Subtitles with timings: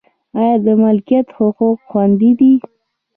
[0.39, 2.53] آیا د ملکیت حقوق خوندي دي؟